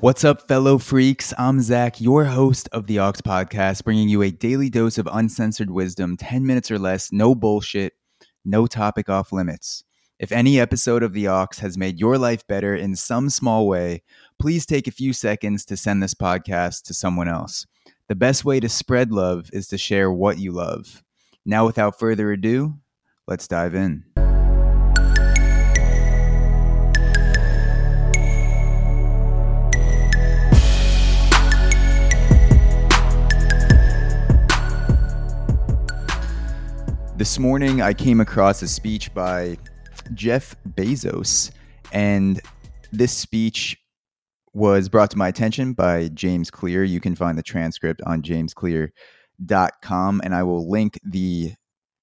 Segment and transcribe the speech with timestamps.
[0.00, 1.34] What's up, fellow freaks?
[1.38, 5.70] I'm Zach, your host of the Aux Podcast, bringing you a daily dose of uncensored
[5.70, 7.94] wisdom, 10 minutes or less, no bullshit,
[8.44, 9.82] no topic off limits.
[10.20, 14.04] If any episode of the Aux has made your life better in some small way,
[14.38, 17.66] please take a few seconds to send this podcast to someone else.
[18.06, 21.02] The best way to spread love is to share what you love.
[21.44, 22.78] Now, without further ado,
[23.26, 24.04] let's dive in.
[37.18, 39.58] This morning, I came across a speech by
[40.14, 41.50] Jeff Bezos,
[41.90, 42.40] and
[42.92, 43.76] this speech
[44.52, 46.84] was brought to my attention by James Clear.
[46.84, 51.54] You can find the transcript on jamesclear.com, and I will link the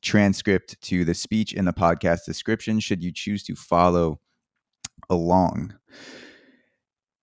[0.00, 4.20] transcript to the speech in the podcast description should you choose to follow
[5.08, 5.74] along.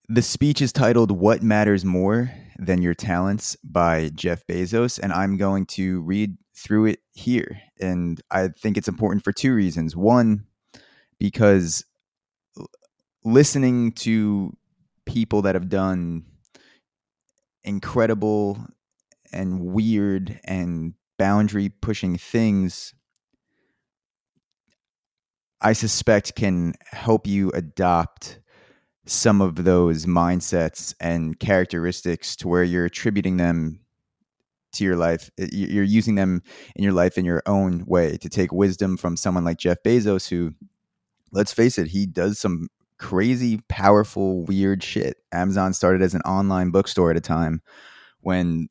[0.10, 5.38] The speech is titled What Matters More Than Your Talents by Jeff Bezos, and I'm
[5.38, 7.62] going to read through it here.
[7.80, 9.96] And I think it's important for two reasons.
[9.96, 10.46] One,
[11.20, 11.86] because
[13.24, 14.56] listening to
[15.06, 16.26] people that have done
[17.64, 18.66] incredible
[19.32, 22.94] and weird and boundary pushing things,
[25.62, 28.40] I suspect can help you adopt
[29.06, 33.80] some of those mindsets and characteristics to where you're attributing them
[34.74, 35.30] to your life.
[35.38, 36.42] You're using them
[36.76, 40.30] in your life in your own way to take wisdom from someone like Jeff Bezos,
[40.30, 40.54] who,
[41.32, 42.68] let's face it, he does some
[43.00, 45.18] crazy, powerful, weird shit.
[45.32, 47.62] Amazon started as an online bookstore at a time
[48.22, 48.68] when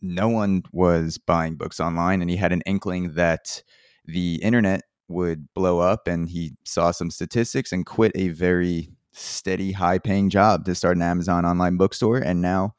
[0.00, 3.62] no one was buying books online, and he had an inkling that
[4.04, 9.72] the internet would blow up, and he saw some statistics and quit a very steady,
[9.72, 12.18] high paying job to start an Amazon online bookstore.
[12.18, 12.74] And now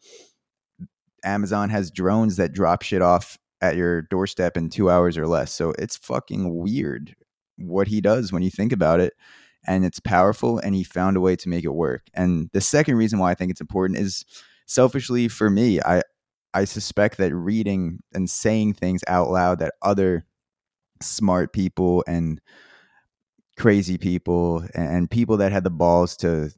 [1.26, 5.52] Amazon has drones that drop shit off at your doorstep in two hours or less.
[5.52, 7.16] So it's fucking weird
[7.58, 9.14] what he does when you think about it.
[9.68, 12.04] And it's powerful, and he found a way to make it work.
[12.14, 14.24] And the second reason why I think it's important is
[14.68, 16.04] selfishly for me, I
[16.54, 20.26] I suspect that reading and saying things out loud that other
[21.02, 22.40] smart people and
[23.58, 26.52] crazy people and people that had the balls to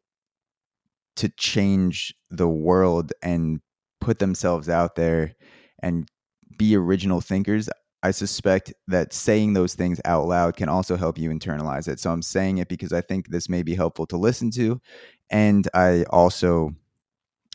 [1.16, 3.60] to change the world and
[4.00, 5.36] put themselves out there
[5.82, 6.10] and
[6.58, 7.70] be original thinkers,
[8.04, 12.00] I suspect that saying those things out loud can also help you internalize it.
[12.00, 14.80] So I'm saying it because I think this may be helpful to listen to.
[15.30, 16.72] And I also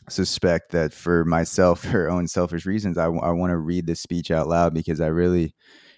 [0.09, 4.31] suspect that for myself, for own selfish reasons, I, I want to read this speech
[4.31, 5.55] out loud because I really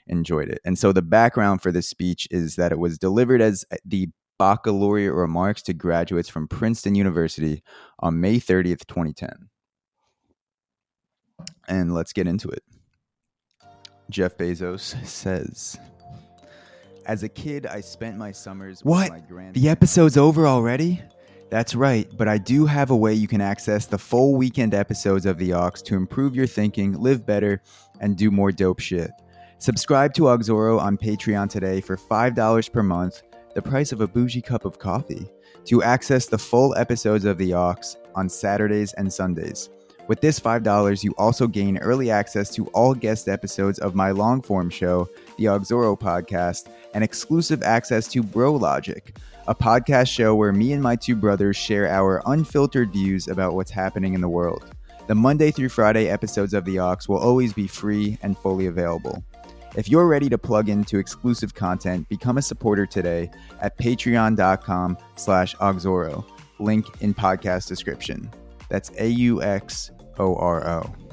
[0.07, 0.59] enjoyed it.
[0.63, 4.09] And so the background for this speech is that it was delivered as uh, the
[4.37, 7.63] baccalaureate remarks to graduates from Princeton University
[7.99, 9.49] on May 30th, 2010
[11.67, 12.63] and let's get into it.
[14.09, 15.77] Jeff Bezos says,
[17.05, 19.11] As a kid, I spent my summers what?
[19.53, 21.01] the episode's over already?
[21.49, 25.25] That's right, but I do have a way you can access the full weekend episodes
[25.25, 27.61] of The Aux to improve your thinking, live better,
[28.01, 29.11] and do more dope shit.
[29.59, 33.21] Subscribe to Auxoro on Patreon today for $5 per month,
[33.53, 35.29] the price of a bougie cup of coffee,
[35.65, 37.75] to access the full episodes of The Aux
[38.15, 39.69] on Saturdays and Sundays.
[40.07, 44.39] With this $5, you also gain early access to all guest episodes of my long
[44.39, 49.17] form show, the Auxoro Podcast, and exclusive access to Bro Logic,
[49.47, 53.71] a podcast show where me and my two brothers share our unfiltered views about what's
[53.71, 54.65] happening in the world.
[55.07, 59.23] The Monday through Friday episodes of The Aux will always be free and fully available.
[59.75, 65.55] If you're ready to plug into exclusive content, become a supporter today at patreon.com slash
[65.55, 66.23] auxoro.
[66.59, 68.31] Link in podcast description.
[68.69, 71.04] That's A U X O R O.